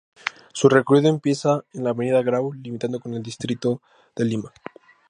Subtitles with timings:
[0.51, 3.83] Su recorrido empieza en la Avenida Grau, limitando con el distrito
[4.15, 4.51] de Lima.